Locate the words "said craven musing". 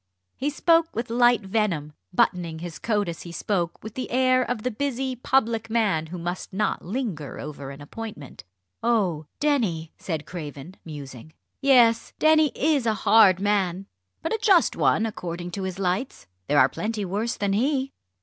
9.99-11.33